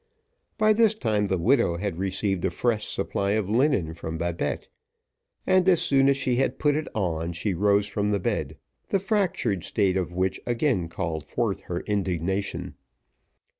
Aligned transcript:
By 0.57 0.73
this 0.73 0.95
time 0.95 1.27
the 1.27 1.37
widow 1.37 1.77
had 1.77 1.99
received 1.99 2.43
a 2.43 2.49
fresh 2.49 2.87
supply 2.87 3.33
of 3.33 3.47
linen 3.51 3.93
from 3.93 4.17
Babette; 4.17 4.67
and 5.45 5.69
as 5.69 5.79
soon 5.79 6.09
as 6.09 6.17
she 6.17 6.37
had 6.37 6.57
put 6.57 6.73
it 6.75 6.87
on 6.95 7.33
she 7.33 7.53
rose 7.53 7.85
from 7.85 8.09
the 8.09 8.19
bed, 8.19 8.57
the 8.87 8.97
fractured 8.97 9.63
state 9.63 9.97
of 9.97 10.11
which 10.11 10.41
again 10.43 10.89
called 10.89 11.23
forth 11.23 11.59
her 11.69 11.81
indignation. 11.81 12.73